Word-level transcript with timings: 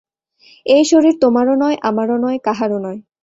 এই 0.65 0.83
শরীর 0.85 1.13
তোমারও 1.21 1.53
নয়, 1.55 1.77
আমারও 1.81 2.17
নয়, 2.17 2.37
কাহারও 2.39 2.79
নয়। 2.79 2.99